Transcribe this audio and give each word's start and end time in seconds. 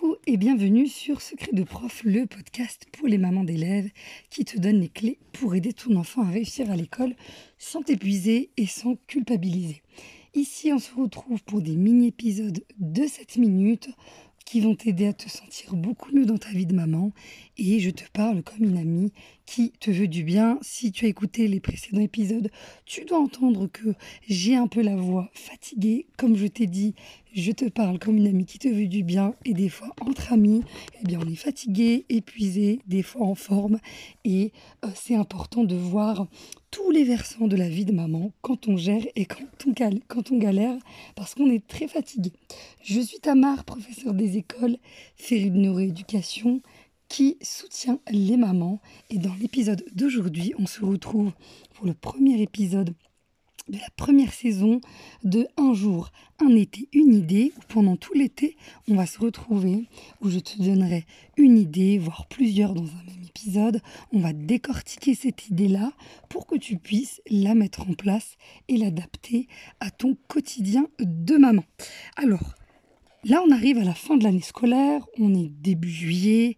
Coucou 0.00 0.16
et 0.26 0.36
bienvenue 0.36 0.86
sur 0.86 1.20
Secret 1.20 1.52
de 1.52 1.62
Prof, 1.62 2.02
le 2.04 2.26
podcast 2.26 2.86
pour 2.92 3.06
les 3.06 3.18
mamans 3.18 3.44
d'élèves 3.44 3.90
qui 4.30 4.44
te 4.44 4.58
donne 4.58 4.80
les 4.80 4.88
clés 4.88 5.18
pour 5.32 5.54
aider 5.54 5.72
ton 5.72 5.96
enfant 5.96 6.22
à 6.22 6.30
réussir 6.30 6.70
à 6.70 6.76
l'école 6.76 7.14
sans 7.58 7.82
t'épuiser 7.82 8.50
et 8.56 8.66
sans 8.66 8.96
culpabiliser. 9.06 9.82
Ici, 10.34 10.72
on 10.72 10.78
se 10.78 10.94
retrouve 10.94 11.42
pour 11.42 11.60
des 11.60 11.76
mini-épisodes 11.76 12.64
de 12.78 13.06
7 13.06 13.36
minutes 13.36 13.90
qui 14.46 14.60
vont 14.60 14.74
t'aider 14.74 15.06
à 15.06 15.12
te 15.12 15.28
sentir 15.28 15.76
beaucoup 15.76 16.14
mieux 16.14 16.26
dans 16.26 16.38
ta 16.38 16.50
vie 16.50 16.66
de 16.66 16.74
maman. 16.74 17.12
Et 17.58 17.78
je 17.80 17.90
te 17.90 18.04
parle 18.12 18.42
comme 18.42 18.64
une 18.64 18.78
amie 18.78 19.12
qui 19.50 19.72
te 19.80 19.90
veut 19.90 20.06
du 20.06 20.22
bien. 20.22 20.58
Si 20.62 20.92
tu 20.92 21.06
as 21.06 21.08
écouté 21.08 21.48
les 21.48 21.58
précédents 21.58 22.00
épisodes, 22.00 22.50
tu 22.86 23.04
dois 23.04 23.18
entendre 23.18 23.66
que 23.66 23.94
j'ai 24.28 24.54
un 24.54 24.68
peu 24.68 24.80
la 24.80 24.94
voix 24.94 25.28
fatiguée. 25.34 26.06
Comme 26.16 26.36
je 26.36 26.46
t'ai 26.46 26.68
dit, 26.68 26.94
je 27.34 27.50
te 27.50 27.68
parle 27.68 27.98
comme 27.98 28.16
une 28.16 28.28
amie 28.28 28.46
qui 28.46 28.60
te 28.60 28.68
veut 28.68 28.86
du 28.86 29.02
bien. 29.02 29.34
Et 29.44 29.52
des 29.52 29.68
fois, 29.68 29.88
entre 30.02 30.32
amis, 30.32 30.62
eh 31.00 31.04
bien, 31.04 31.18
on 31.20 31.28
est 31.28 31.34
fatigué, 31.34 32.06
épuisé, 32.08 32.78
des 32.86 33.02
fois 33.02 33.26
en 33.26 33.34
forme. 33.34 33.80
Et 34.24 34.52
euh, 34.84 34.88
c'est 34.94 35.16
important 35.16 35.64
de 35.64 35.74
voir 35.74 36.28
tous 36.70 36.92
les 36.92 37.02
versants 37.02 37.48
de 37.48 37.56
la 37.56 37.68
vie 37.68 37.84
de 37.84 37.92
maman 37.92 38.32
quand 38.42 38.68
on 38.68 38.76
gère 38.76 39.02
et 39.16 39.24
quand 39.26 39.66
on, 39.66 40.38
galère 40.38 40.76
parce 41.16 41.34
qu'on 41.34 41.50
est 41.50 41.66
très 41.66 41.88
fatigué. 41.88 42.32
Je 42.82 43.00
suis 43.00 43.18
Tamar, 43.18 43.64
professeure 43.64 44.14
des 44.14 44.36
écoles, 44.36 44.76
férie 45.16 45.50
de 45.50 45.56
neuroéducation 45.56 46.60
qui 47.10 47.36
soutient 47.42 47.98
les 48.08 48.38
mamans. 48.38 48.80
Et 49.10 49.18
dans 49.18 49.34
l'épisode 49.34 49.84
d'aujourd'hui, 49.92 50.54
on 50.58 50.66
se 50.66 50.82
retrouve 50.82 51.32
pour 51.74 51.84
le 51.84 51.92
premier 51.92 52.40
épisode 52.40 52.94
de 53.68 53.78
la 53.78 53.90
première 53.96 54.32
saison 54.32 54.80
de 55.22 55.46
Un 55.56 55.74
jour, 55.74 56.10
un 56.40 56.54
été, 56.56 56.88
une 56.92 57.14
idée, 57.14 57.52
pendant 57.68 57.96
tout 57.96 58.14
l'été, 58.14 58.56
on 58.88 58.94
va 58.94 59.06
se 59.06 59.18
retrouver, 59.18 59.84
où 60.20 60.30
je 60.30 60.38
te 60.38 60.60
donnerai 60.62 61.04
une 61.36 61.58
idée, 61.58 61.98
voire 61.98 62.26
plusieurs 62.26 62.74
dans 62.74 62.84
un 62.84 63.04
même 63.06 63.24
épisode. 63.28 63.80
On 64.12 64.20
va 64.20 64.32
décortiquer 64.32 65.14
cette 65.14 65.48
idée-là 65.48 65.92
pour 66.28 66.46
que 66.46 66.56
tu 66.56 66.78
puisses 66.78 67.20
la 67.28 67.54
mettre 67.54 67.82
en 67.82 67.94
place 67.94 68.36
et 68.68 68.76
l'adapter 68.76 69.46
à 69.80 69.90
ton 69.90 70.16
quotidien 70.28 70.86
de 70.98 71.36
maman. 71.36 71.64
Alors, 72.16 72.54
là, 73.24 73.42
on 73.46 73.50
arrive 73.52 73.78
à 73.78 73.84
la 73.84 73.94
fin 73.94 74.16
de 74.16 74.24
l'année 74.24 74.40
scolaire, 74.40 75.06
on 75.18 75.34
est 75.34 75.48
début 75.48 75.90
juillet, 75.90 76.56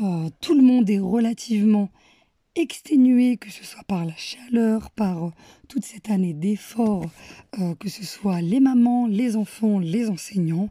euh, 0.00 0.28
tout 0.40 0.54
le 0.54 0.62
monde 0.62 0.88
est 0.90 1.00
relativement 1.00 1.90
exténué, 2.54 3.36
que 3.36 3.50
ce 3.50 3.64
soit 3.64 3.82
par 3.84 4.04
la 4.04 4.14
chaleur, 4.16 4.90
par 4.90 5.24
euh, 5.24 5.30
toute 5.68 5.84
cette 5.84 6.10
année 6.10 6.34
d'efforts, 6.34 7.06
euh, 7.58 7.74
que 7.76 7.88
ce 7.88 8.04
soit 8.04 8.40
les 8.40 8.60
mamans, 8.60 9.06
les 9.06 9.36
enfants, 9.36 9.78
les 9.78 10.08
enseignants. 10.08 10.68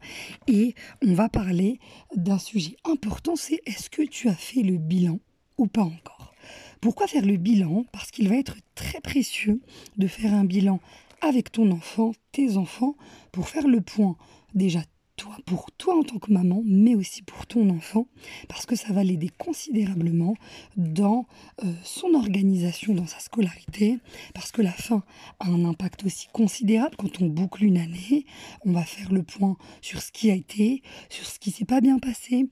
Et 0.48 0.76
on 1.06 1.14
va 1.14 1.30
parler 1.30 1.80
d'un 2.16 2.40
sujet 2.40 2.76
important, 2.84 3.36
c'est 3.36 3.62
est-ce 3.66 3.90
que 3.90 4.02
tu 4.02 4.30
as 4.30 4.36
fait 4.36 4.64
le 4.64 4.78
bilan 4.78 5.20
ou 5.58 5.68
pas 5.68 5.84
encore? 5.84 6.34
Pourquoi 6.82 7.08
faire 7.08 7.26
le 7.26 7.38
bilan? 7.38 7.86
Parce 7.92 8.12
qu'il 8.12 8.30
va 8.30 8.36
être 8.36 8.58
très 8.76 9.02
précieux 9.02 9.62
de 9.98 10.08
faire 10.08 10.34
un 10.34 10.46
bilan 10.46 10.80
avec 11.22 11.52
ton 11.52 11.72
enfant, 11.72 12.12
tes 12.32 12.58
enfants, 12.58 12.96
pour 13.32 13.50
faire 13.50 13.68
le 13.68 13.82
point 13.82 14.16
déjà 14.54 14.82
toi, 15.18 15.36
pour 15.46 15.72
toi 15.74 15.98
en 15.98 16.04
tant 16.04 16.20
que 16.20 16.32
maman, 16.32 16.62
mais 16.66 16.96
aussi 16.96 17.24
pour 17.24 17.46
ton 17.46 17.70
enfant, 17.70 18.08
parce 18.48 18.66
que 18.66 18.76
ça 18.76 18.94
va 18.94 19.04
l'aider 19.04 19.30
considérablement 19.38 20.36
dans 20.78 21.26
euh, 21.64 21.74
son 21.84 22.14
organisation, 22.14 22.94
dans 22.94 23.08
sa 23.08 23.20
scolarité, 23.20 24.00
parce 24.34 24.52
que 24.52 24.62
la 24.62 24.72
fin 24.72 25.04
a 25.40 25.48
un 25.48 25.66
impact 25.66 26.06
aussi 26.06 26.28
considérable 26.32 26.96
quand 26.98 27.22
on 27.22 27.26
boucle 27.26 27.66
une 27.66 27.78
année. 27.78 28.26
On 28.64 28.72
va 28.72 28.84
faire 28.84 29.12
le 29.12 29.24
point 29.24 29.58
sur 29.82 30.02
ce 30.02 30.12
qui 30.12 30.32
a 30.32 30.36
été, 30.36 30.84
sur 31.10 31.26
ce 31.26 31.40
qui 31.40 31.52
s'est 31.52 31.66
pas 31.66 31.82
bien 31.82 32.00
passé, 32.00 32.48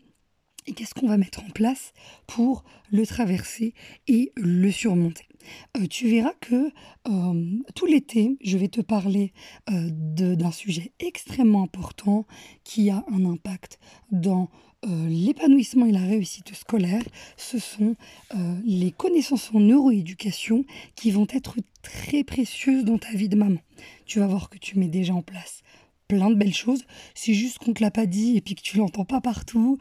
et 0.67 0.73
qu'est-ce 0.73 0.95
qu'on 0.95 1.07
va 1.07 1.17
mettre 1.17 1.43
en 1.43 1.49
place 1.51 1.93
pour 2.25 2.63
le 2.91 3.05
traverser 3.05 3.73
et 4.07 4.31
le 4.35 4.71
surmonter. 4.71 5.27
Euh, 5.77 5.87
tu 5.87 6.07
verras 6.07 6.33
que 6.39 6.71
euh, 7.07 7.61
tout 7.75 7.85
l'été, 7.85 8.37
je 8.41 8.57
vais 8.57 8.67
te 8.67 8.81
parler 8.81 9.33
euh, 9.69 9.89
d'un 9.91 10.51
sujet 10.51 10.91
extrêmement 10.99 11.63
important 11.63 12.25
qui 12.63 12.89
a 12.89 13.03
un 13.11 13.25
impact 13.25 13.79
dans 14.11 14.49
l'épanouissement 15.07 15.87
et 15.87 15.91
la 15.91 16.01
réussite 16.01 16.53
scolaire. 16.53 17.01
Ce 17.37 17.57
sont 17.57 17.95
les 18.63 18.91
connaissances 18.91 19.49
en 19.55 19.59
neuroéducation 19.59 20.63
qui 20.93 21.09
vont 21.09 21.25
être 21.31 21.55
très 21.81 22.23
précieuses 22.23 22.85
dans 22.85 22.99
ta 22.99 23.09
vie 23.09 23.27
de 23.27 23.35
maman. 23.35 23.57
Tu 24.05 24.19
vas 24.19 24.27
voir 24.27 24.47
que 24.47 24.59
tu 24.59 24.77
mets 24.77 24.87
déjà 24.87 25.15
en 25.15 25.23
place 25.23 25.63
plein 26.07 26.29
de 26.29 26.35
belles 26.35 26.53
choses. 26.53 26.83
C'est 27.13 27.33
juste 27.33 27.59
qu'on 27.59 27.71
ne 27.71 27.75
te 27.75 27.83
l'a 27.83 27.91
pas 27.91 28.05
dit 28.05 28.37
et 28.37 28.41
puis 28.41 28.55
que 28.55 28.61
tu 28.61 28.77
l'entends 28.77 29.05
pas 29.05 29.21
partout. 29.21 29.77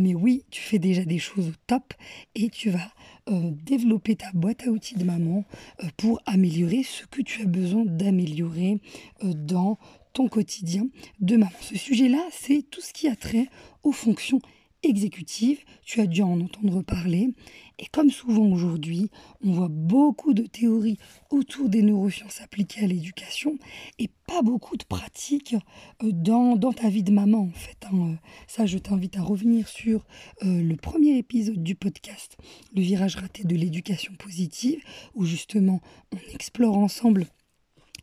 mais 0.00 0.14
oui, 0.14 0.44
tu 0.50 0.60
fais 0.60 0.78
déjà 0.78 1.04
des 1.04 1.18
choses 1.18 1.48
au 1.48 1.54
top 1.66 1.94
et 2.34 2.48
tu 2.50 2.70
vas 2.70 2.92
euh, 3.28 3.52
développer 3.52 4.16
ta 4.16 4.32
boîte 4.34 4.66
à 4.66 4.70
outils 4.70 4.96
de 4.96 5.04
maman 5.04 5.44
euh, 5.84 5.86
pour 5.96 6.20
améliorer 6.26 6.82
ce 6.82 7.06
que 7.06 7.22
tu 7.22 7.42
as 7.42 7.46
besoin 7.46 7.84
d'améliorer 7.84 8.80
euh, 9.22 9.32
dans 9.32 9.78
ton 10.12 10.26
quotidien 10.26 10.88
de 11.20 11.36
maman. 11.36 11.52
Ce 11.60 11.78
sujet-là, 11.78 12.18
c'est 12.32 12.64
tout 12.68 12.80
ce 12.80 12.92
qui 12.92 13.06
a 13.06 13.14
trait 13.14 13.46
aux 13.84 13.92
fonctions 13.92 14.40
exécutive, 14.82 15.60
tu 15.84 16.00
as 16.00 16.06
dû 16.06 16.22
en 16.22 16.40
entendre 16.40 16.82
parler. 16.82 17.30
Et 17.78 17.86
comme 17.86 18.10
souvent 18.10 18.46
aujourd'hui, 18.46 19.10
on 19.44 19.52
voit 19.52 19.68
beaucoup 19.70 20.34
de 20.34 20.42
théories 20.42 20.98
autour 21.30 21.68
des 21.68 21.82
neurosciences 21.82 22.40
appliquées 22.40 22.84
à 22.84 22.86
l'éducation 22.86 23.58
et 23.98 24.08
pas 24.26 24.42
beaucoup 24.42 24.76
de 24.76 24.84
pratiques 24.84 25.56
euh, 26.02 26.10
dans, 26.12 26.56
dans 26.56 26.72
ta 26.72 26.88
vie 26.88 27.02
de 27.02 27.12
maman 27.12 27.42
en 27.42 27.58
fait. 27.58 27.78
Hein. 27.92 28.18
Ça, 28.46 28.66
je 28.66 28.78
t'invite 28.78 29.16
à 29.16 29.22
revenir 29.22 29.68
sur 29.68 30.06
euh, 30.42 30.62
le 30.62 30.76
premier 30.76 31.16
épisode 31.16 31.62
du 31.62 31.74
podcast, 31.74 32.36
le 32.74 32.82
virage 32.82 33.16
raté 33.16 33.44
de 33.44 33.56
l'éducation 33.56 34.12
positive, 34.14 34.82
où 35.14 35.24
justement 35.24 35.80
on 36.12 36.34
explore 36.34 36.76
ensemble 36.76 37.26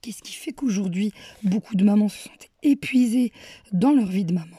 Qu'est-ce 0.02 0.22
qui 0.22 0.34
fait 0.34 0.54
qu'aujourd'hui, 0.54 1.12
beaucoup 1.44 1.76
de 1.76 1.84
mamans 1.84 2.08
se 2.08 2.24
sentent 2.24 2.50
épuisées 2.64 3.34
dans 3.74 3.92
leur 3.92 4.08
vie 4.08 4.24
de 4.24 4.34
maman? 4.34 4.58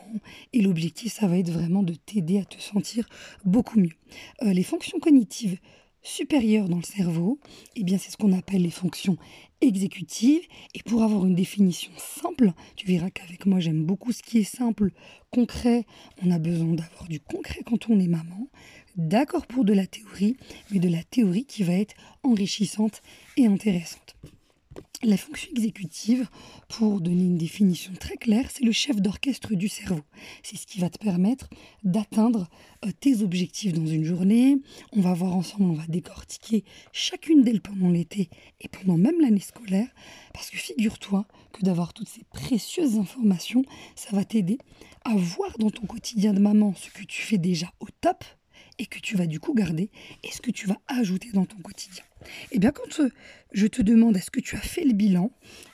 Et 0.53 0.61
l'objectif, 0.61 1.13
ça 1.13 1.29
va 1.29 1.39
être 1.39 1.51
vraiment 1.51 1.83
de 1.83 1.95
t'aider 1.95 2.39
à 2.39 2.45
te 2.45 2.61
sentir 2.61 3.09
beaucoup 3.45 3.81
mieux. 3.81 3.97
Euh, 4.43 4.53
les 4.53 4.63
fonctions 4.63 4.99
cognitives 4.99 5.59
supérieures 6.03 6.69
dans 6.69 6.77
le 6.77 6.83
cerveau, 6.83 7.39
eh 7.77 7.85
bien, 7.85 7.99
c'est 7.99 8.11
ce 8.11 8.17
qu'on 8.17 8.37
appelle 8.37 8.63
les 8.63 8.71
fonctions 8.71 9.17
exécutives. 9.61 10.43
Et 10.75 10.83
pour 10.83 11.03
avoir 11.03 11.25
une 11.27 11.35
définition 11.35 11.93
simple, 11.97 12.53
tu 12.77 12.87
verras 12.87 13.11
qu'avec 13.11 13.47
moi, 13.47 13.61
j'aime 13.61 13.85
beaucoup 13.85 14.13
ce 14.13 14.23
qui 14.23 14.39
est 14.39 14.45
simple, 14.45 14.93
concret. 15.31 15.85
On 16.23 16.31
a 16.31 16.39
besoin 16.39 16.75
d'avoir 16.75 17.09
du 17.09 17.21
concret 17.21 17.61
quand 17.65 17.89
on 17.89 17.99
est 17.99 18.09
maman. 18.09 18.49
D'accord 18.97 19.47
pour 19.47 19.65
de 19.65 19.73
la 19.73 19.87
théorie, 19.87 20.37
mais 20.71 20.81
de 20.81 20.89
la 20.89 21.03
théorie 21.03 21.45
qui 21.45 21.63
va 21.63 21.75
être 21.75 21.95
enrichissante 22.23 23.03
et 23.37 23.47
intéressante. 23.47 24.17
La 25.03 25.17
fonction 25.17 25.51
exécutive, 25.53 26.29
pour 26.69 27.01
donner 27.01 27.25
une 27.25 27.39
définition 27.39 27.91
très 27.99 28.19
claire, 28.19 28.51
c'est 28.51 28.65
le 28.65 28.71
chef 28.71 28.97
d'orchestre 29.01 29.55
du 29.55 29.67
cerveau. 29.67 30.03
C'est 30.43 30.57
ce 30.57 30.67
qui 30.67 30.79
va 30.79 30.91
te 30.91 30.99
permettre 30.99 31.49
d'atteindre 31.85 32.51
euh, 32.85 32.91
tes 33.01 33.23
objectifs 33.23 33.73
dans 33.73 33.87
une 33.87 34.05
journée. 34.05 34.59
On 34.93 35.01
va 35.01 35.15
voir 35.15 35.35
ensemble, 35.35 35.65
on 35.65 35.73
va 35.73 35.87
décortiquer 35.87 36.65
chacune 36.93 37.43
d'elles 37.43 37.63
pendant 37.63 37.89
l'été 37.89 38.29
et 38.61 38.69
pendant 38.69 38.99
même 38.99 39.21
l'année 39.23 39.41
scolaire. 39.41 39.89
Parce 40.35 40.51
que 40.51 40.59
figure-toi 40.59 41.27
que 41.53 41.65
d'avoir 41.65 41.95
toutes 41.95 42.09
ces 42.11 42.25
précieuses 42.25 42.99
informations, 42.99 43.65
ça 43.97 44.15
va 44.15 44.25
t'aider 44.25 44.59
à 45.07 45.17
voir 45.17 45.57
dans 45.59 45.71
ton 45.71 45.87
quotidien 45.87 46.35
de 46.35 46.41
maman 46.41 46.75
ce 46.75 46.91
que 46.91 47.05
tu 47.05 47.23
fais 47.23 47.39
déjà 47.39 47.73
au 47.81 47.87
top 48.03 48.23
et 48.81 48.87
que 48.87 48.99
tu 48.99 49.15
vas 49.15 49.27
du 49.27 49.39
coup 49.41 49.53
garder 49.53 49.91
et 50.25 50.33
ce 50.33 50.41
que 50.41 50.51
tu 50.51 50.67
vas 50.67 50.79
ajouter 50.89 51.31
dans 51.33 51.45
ton 51.45 51.59
quotidien. 51.59 52.03
Eh 52.51 52.59
bien, 52.59 52.73
quand 52.73 53.01
euh, 53.01 53.11
je 53.53 53.67
te 53.67 53.83
demande 53.83 54.17
est-ce 54.17 54.31
que 54.31 54.41
tu 54.41 54.57
as 54.57 54.61
fait 54.61 54.85
le 54.85 54.95
bilan, 54.95 55.31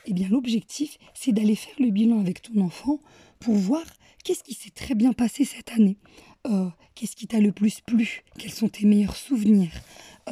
eh 0.07 0.13
bien, 0.13 0.29
l'objectif, 0.29 0.99
c'est 1.15 1.33
d'aller 1.33 1.55
faire 1.55 1.75
le 1.79 1.91
bilan 1.91 2.21
avec 2.21 2.43
ton 2.43 2.61
enfant 2.61 3.01
pour 3.39 3.55
voir 3.55 3.85
qu'est-ce 4.25 4.43
qui 4.43 4.55
s'est 4.55 4.71
très 4.71 4.97
bien 4.97 5.13
passé 5.13 5.45
cette 5.45 5.71
année, 5.71 5.99
euh, 6.49 6.69
qu'est-ce 6.97 7.15
qui 7.15 7.29
t'a 7.29 7.39
le 7.39 7.53
plus 7.53 7.81
plu, 7.81 8.25
quels 8.39 8.53
sont 8.53 8.69
tes 8.69 8.87
meilleurs 8.87 9.17
souvenirs, 9.17 9.73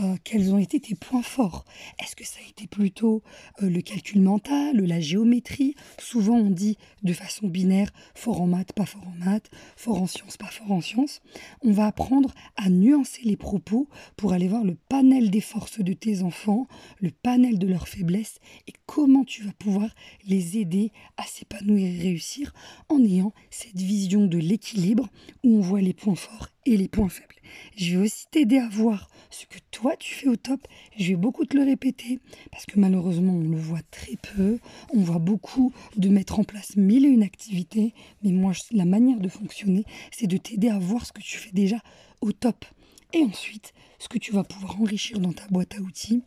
euh, 0.01 0.17
quels 0.23 0.53
ont 0.53 0.59
été 0.59 0.79
tes 0.79 0.95
points 0.95 1.23
forts? 1.23 1.65
Est-ce 2.01 2.15
que 2.15 2.25
ça 2.25 2.39
a 2.45 2.49
été 2.49 2.67
plutôt 2.67 3.23
euh, 3.63 3.69
le 3.69 3.81
calcul 3.81 4.21
mental, 4.21 4.77
la 4.77 5.01
géométrie? 5.01 5.75
Souvent 5.99 6.37
on 6.37 6.51
dit 6.51 6.79
de 7.03 7.13
façon 7.13 7.49
binaire, 7.49 7.91
fort 8.15 8.41
en 8.41 8.47
maths, 8.47 8.73
pas 8.73 8.87
fort 8.87 9.07
en 9.07 9.25
maths, 9.25 9.51
fort 9.77 10.01
en 10.01 10.07
sciences, 10.07 10.37
pas 10.37 10.47
fort 10.47 10.71
en 10.71 10.81
sciences. 10.81 11.21
On 11.63 11.73
va 11.73 11.87
apprendre 11.87 12.33
à 12.57 12.71
nuancer 12.71 13.23
les 13.25 13.37
propos 13.37 13.89
pour 14.17 14.33
aller 14.33 14.49
voir 14.49 14.65
le 14.65 14.77
panel 14.89 15.31
des 15.31 15.41
forces 15.41 15.81
de 15.81 15.93
tes 15.93 16.23
enfants, 16.23 16.69
le 17.01 17.11
panel 17.11 17.59
de 17.59 17.67
leurs 17.67 17.89
faiblesses 17.89 18.39
et 18.69 18.73
comment 18.87 19.25
tu 19.25 19.43
vas 19.43 19.53
pouvoir 19.53 19.93
les 20.27 20.59
aider 20.59 20.93
à 21.17 21.25
s'épanouir 21.25 21.87
et 21.87 21.99
réussir 21.99 22.53
en 22.89 23.03
ayant 23.03 23.33
cette 23.51 23.81
vision 23.81 24.27
de 24.27 24.39
l'équilibre 24.39 25.09
où 25.43 25.57
on 25.59 25.61
voit 25.61 25.81
les 25.81 25.93
points 25.93 26.05
points 26.05 26.17
forts 26.17 26.54
et 26.67 26.77
les 26.77 26.89
points 26.89 27.09
faibles. 27.09 27.35
Je 27.77 27.97
vais 27.97 28.05
aussi 28.05 28.27
t'aider 28.31 28.59
à 28.59 28.69
voir 28.69 29.09
ce 29.31 29.47
que 29.47 29.59
toi 29.71 29.97
tu 29.97 30.15
fais 30.15 30.29
au 30.29 30.37
top. 30.37 30.67
Je 30.97 31.09
vais 31.09 31.17
beaucoup 31.17 31.45
te 31.45 31.57
le 31.57 31.65
répéter 31.65 32.21
parce 32.51 32.67
que 32.67 32.79
malheureusement 32.79 33.35
on 33.35 33.41
le 33.41 33.57
voit 33.57 33.83
très 33.91 34.17
peu. 34.17 34.59
On 34.93 35.01
voit 35.01 35.19
beaucoup 35.19 35.73
de 35.97 36.09
mettre 36.09 36.39
en 36.39 36.45
place 36.45 36.77
mille 36.77 37.05
et 37.05 37.09
une 37.09 37.23
activités. 37.23 37.95
Mais 38.23 38.31
moi, 38.31 38.53
la 38.71 38.85
manière 38.85 39.19
de 39.19 39.29
fonctionner, 39.29 39.85
c'est 40.11 40.27
de 40.27 40.37
t'aider 40.37 40.69
à 40.69 40.79
voir 40.79 41.05
ce 41.05 41.13
que 41.13 41.21
tu 41.21 41.39
fais 41.39 41.53
déjà 41.53 41.79
au 42.21 42.33
top. 42.33 42.65
Et 43.13 43.23
ensuite, 43.23 43.73
ce 43.99 44.09
que 44.09 44.19
tu 44.19 44.33
vas 44.33 44.45
pouvoir 44.45 44.81
enrichir 44.81 45.21
dans 45.21 45.33
ta 45.33 45.47
boîte 45.49 45.75
à 45.77 45.81
outils 45.81 46.23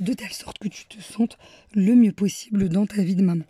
de 0.00 0.12
telle 0.12 0.32
sorte 0.32 0.58
que 0.58 0.68
tu 0.68 0.86
te 0.86 1.00
sentes 1.00 1.38
le 1.74 1.94
mieux 1.94 2.12
possible 2.12 2.68
dans 2.68 2.86
ta 2.86 3.02
vie 3.02 3.14
de 3.14 3.22
maman. 3.22 3.44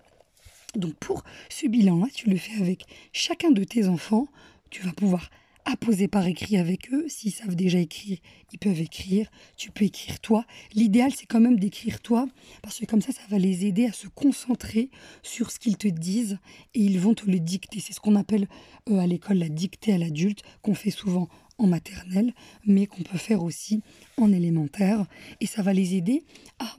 Donc 0.74 0.94
pour 0.94 1.24
ce 1.48 1.66
bilan-là, 1.66 2.06
tu 2.14 2.28
le 2.28 2.36
fais 2.36 2.60
avec 2.60 2.84
chacun 3.12 3.50
de 3.50 3.64
tes 3.64 3.88
enfants. 3.88 4.26
Tu 4.70 4.82
vas 4.82 4.92
pouvoir 4.92 5.30
apposer 5.64 6.08
par 6.08 6.26
écrit 6.26 6.56
avec 6.56 6.92
eux. 6.92 7.06
S'ils 7.08 7.32
savent 7.32 7.54
déjà 7.54 7.78
écrire, 7.78 8.18
ils 8.52 8.58
peuvent 8.58 8.80
écrire. 8.80 9.30
Tu 9.56 9.70
peux 9.70 9.84
écrire 9.84 10.20
toi. 10.20 10.44
L'idéal, 10.74 11.12
c'est 11.14 11.26
quand 11.26 11.40
même 11.40 11.58
d'écrire 11.58 12.00
toi, 12.00 12.28
parce 12.62 12.78
que 12.78 12.86
comme 12.86 13.02
ça, 13.02 13.12
ça 13.12 13.22
va 13.28 13.38
les 13.38 13.66
aider 13.66 13.86
à 13.86 13.92
se 13.92 14.08
concentrer 14.08 14.90
sur 15.22 15.50
ce 15.50 15.58
qu'ils 15.58 15.76
te 15.76 15.88
disent 15.88 16.38
et 16.74 16.80
ils 16.80 17.00
vont 17.00 17.14
te 17.14 17.30
le 17.30 17.40
dicter. 17.40 17.80
C'est 17.80 17.92
ce 17.92 18.00
qu'on 18.00 18.16
appelle 18.16 18.48
euh, 18.90 18.98
à 18.98 19.06
l'école 19.06 19.38
la 19.38 19.48
dictée 19.48 19.92
à 19.92 19.98
l'adulte, 19.98 20.42
qu'on 20.62 20.74
fait 20.74 20.90
souvent 20.90 21.28
en 21.58 21.66
maternelle, 21.66 22.34
mais 22.66 22.86
qu'on 22.86 23.02
peut 23.02 23.18
faire 23.18 23.42
aussi 23.42 23.80
en 24.16 24.32
élémentaire. 24.32 25.06
Et 25.40 25.46
ça 25.46 25.62
va 25.62 25.72
les 25.72 25.94
aider 25.94 26.24
à 26.58 26.76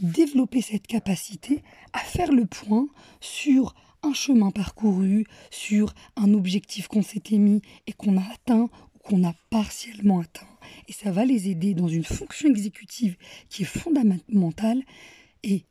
développer 0.00 0.60
cette 0.60 0.86
capacité 0.86 1.62
à 1.92 2.00
faire 2.00 2.32
le 2.32 2.44
point 2.44 2.88
sur 3.20 3.74
un 4.02 4.12
chemin 4.12 4.50
parcouru, 4.50 5.26
sur 5.50 5.94
un 6.16 6.32
objectif 6.34 6.88
qu'on 6.88 7.02
s'était 7.02 7.38
mis 7.38 7.62
et 7.86 7.92
qu'on 7.92 8.18
a 8.18 8.24
atteint 8.32 8.68
ou 8.94 8.98
qu'on 9.02 9.24
a 9.24 9.34
partiellement 9.50 10.20
atteint. 10.20 10.46
Et 10.88 10.92
ça 10.92 11.10
va 11.10 11.24
les 11.24 11.48
aider 11.48 11.74
dans 11.74 11.88
une 11.88 12.04
fonction 12.04 12.48
exécutive 12.48 13.16
qui 13.48 13.62
est 13.62 13.66
fondamentale 13.66 14.82
et 15.42 15.64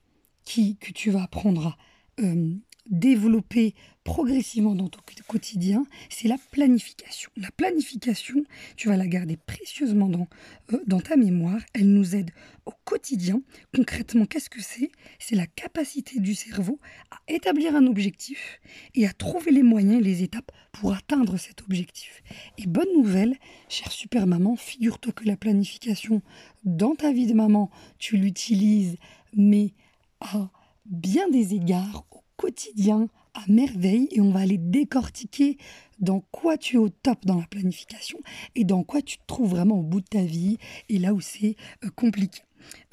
qui, 0.44 0.78
que 0.78 0.92
tu 0.92 1.12
vas 1.12 1.24
apprendre 1.24 1.68
à 1.68 1.78
euh, 2.22 2.56
développer 2.90 3.74
progressivement 4.04 4.76
dans 4.76 4.88
ton 4.88 5.00
quotidien, 5.28 5.86
c'est 6.10 6.28
la 6.28 6.38
planification. 6.52 7.32
La 7.36 7.50
planification, 7.52 8.44
tu 8.78 8.88
vas 8.88 8.98
la 8.98 9.08
garder 9.08 9.36
précieusement 9.36 10.08
dans, 10.08 10.28
euh, 10.72 10.80
dans 10.86 11.02
ta 11.02 11.18
mémoire. 11.18 11.60
Elle 11.74 11.92
nous 11.92 12.16
aide 12.16 12.30
au 12.66 12.74
quotidien. 12.84 13.42
Concrètement, 13.76 14.26
qu'est-ce 14.26 14.50
que 14.50 14.62
c'est? 14.62 14.92
C'est 15.18 15.36
la 15.36 15.48
capacité 15.48 16.20
du 16.20 16.36
cerveau 16.36 16.80
à 17.10 17.18
établir 17.28 17.76
un 17.76 17.88
objectif 17.88 18.60
et 18.94 19.08
à 19.08 19.14
trouver 19.14 19.52
les 19.52 19.64
moyens 19.64 20.00
et 20.00 20.04
les 20.04 20.22
étapes 20.22 20.52
pour 20.72 20.94
atteindre 20.94 21.38
cet 21.38 21.64
objectif. 21.64 22.22
Et 22.60 22.68
bonne 22.68 22.94
nouvelle, 22.96 23.36
chère 23.70 23.92
super 23.92 24.28
maman, 24.28 24.56
figure-toi 24.56 25.14
que 25.14 25.26
la 25.26 25.36
planification 25.36 26.22
dans 26.64 26.94
ta 26.94 27.12
vie 27.12 27.28
de 27.28 27.34
maman, 27.34 27.72
tu 27.98 28.18
l'utilises, 28.18 28.98
mais 29.36 29.74
à 30.20 30.52
bien 30.86 31.28
des 31.30 31.56
égards, 31.56 32.06
quotidien 32.38 33.08
à 33.34 33.42
merveille 33.48 34.08
et 34.12 34.22
on 34.22 34.32
va 34.32 34.42
aller 34.42 34.58
décortiquer 34.58 35.58
dans 36.00 36.22
quoi 36.32 36.58
tu 36.58 36.76
es 36.76 36.80
au 36.80 36.90
top 36.90 37.26
dans 37.26 37.40
la 37.40 37.48
planification 37.48 38.20
et 38.56 38.64
dans 38.64 38.84
quoi 38.84 39.02
tu 39.02 39.18
te 39.18 39.24
trouves 39.28 39.50
vraiment 39.50 39.80
au 39.80 39.84
bout 39.84 40.02
de 40.02 40.08
ta 40.08 40.24
vie 40.24 40.58
et 40.90 40.98
là 40.98 41.14
où 41.14 41.22
c'est 41.22 41.56
euh, 41.84 41.90
compliqué. 41.96 42.42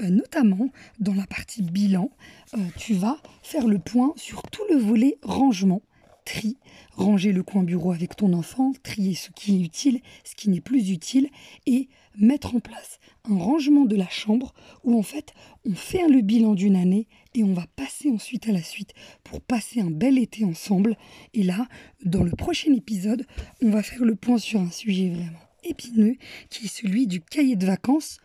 Euh, 0.03 0.11
notamment 0.11 0.69
dans 1.01 1.15
la 1.15 1.27
partie 1.27 1.63
bilan, 1.63 2.11
euh, 2.55 2.59
tu 2.77 2.95
vas 2.95 3.19
faire 3.43 3.67
le 3.67 3.79
point 3.79 4.13
sur 4.17 4.43
tout 4.43 4.63
le 4.71 4.77
volet 4.77 5.19
rangement 5.23 5.83
tri, 6.25 6.57
ranger 6.93 7.33
le 7.33 7.43
coin 7.43 7.63
bureau 7.63 7.93
avec 7.93 8.17
ton 8.17 8.33
enfant, 8.33 8.73
trier 8.83 9.15
ce 9.15 9.31
qui 9.31 9.57
est 9.57 9.65
utile, 9.65 10.01
ce 10.25 10.35
qui 10.35 10.51
n'est 10.51 10.61
plus 10.61 10.91
utile, 10.91 11.29
et 11.67 11.89
mettre 12.19 12.55
en 12.55 12.61
place 12.61 13.01
un 13.31 13.37
rangement 13.37 13.85
de 13.85 13.97
la 13.97 14.09
chambre 14.09 14.53
où 14.85 14.99
en 14.99 15.03
fait 15.03 15.33
on 15.65 15.75
fait 15.75 16.09
le 16.09 16.21
bilan 16.21 16.55
d'une 16.55 16.77
année 16.77 17.07
et 17.35 17.45
on 17.45 17.55
va 17.55 17.67
passer 17.77 18.11
ensuite 18.11 18.49
à 18.49 18.53
la 18.53 18.63
suite 18.63 18.93
pour 19.25 19.41
passer 19.41 19.81
un 19.81 19.91
bel 19.91 20.19
été 20.19 20.45
ensemble. 20.45 20.97
Et 21.35 21.43
là, 21.43 21.69
dans 22.05 22.23
le 22.23 22.33
prochain 22.33 22.75
épisode, 22.75 23.27
on 23.63 23.71
va 23.71 23.83
faire 23.83 24.05
le 24.05 24.17
point 24.17 24.39
sur 24.39 24.61
un 24.61 24.71
sujet 24.71 25.11
vraiment 25.11 25.39
épineux 25.65 26.17
qui 26.51 26.67
est 26.67 26.69
celui 26.69 27.07
du 27.07 27.21
cahier 27.21 27.57
de 27.57 27.67
vacances 27.67 28.19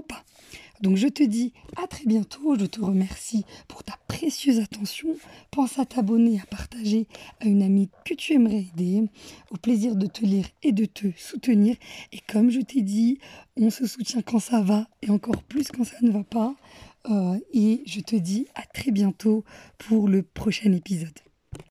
pas. 0.00 0.24
Donc 0.80 0.96
je 0.96 1.06
te 1.06 1.22
dis 1.22 1.52
à 1.76 1.86
très 1.86 2.06
bientôt, 2.06 2.56
je 2.58 2.66
te 2.66 2.80
remercie 2.80 3.44
pour 3.68 3.84
ta 3.84 3.94
précieuse 4.08 4.58
attention. 4.58 5.08
Pense 5.52 5.78
à 5.78 5.84
t'abonner, 5.84 6.40
à 6.40 6.46
partager 6.46 7.06
à 7.40 7.46
une 7.46 7.62
amie 7.62 7.88
que 8.04 8.14
tu 8.14 8.32
aimerais 8.32 8.66
aider. 8.74 9.04
Au 9.52 9.56
plaisir 9.56 9.94
de 9.94 10.06
te 10.06 10.24
lire 10.24 10.46
et 10.62 10.72
de 10.72 10.84
te 10.84 11.06
soutenir. 11.16 11.76
Et 12.12 12.18
comme 12.28 12.50
je 12.50 12.60
t'ai 12.60 12.82
dit, 12.82 13.18
on 13.56 13.70
se 13.70 13.86
soutient 13.86 14.22
quand 14.22 14.40
ça 14.40 14.60
va 14.60 14.88
et 15.02 15.10
encore 15.10 15.44
plus 15.44 15.68
quand 15.68 15.84
ça 15.84 15.96
ne 16.02 16.10
va 16.10 16.24
pas. 16.24 16.56
Euh, 17.08 17.38
et 17.52 17.82
je 17.86 18.00
te 18.00 18.16
dis 18.16 18.46
à 18.54 18.62
très 18.62 18.90
bientôt 18.90 19.44
pour 19.78 20.08
le 20.08 20.22
prochain 20.22 20.72
épisode. 20.72 21.18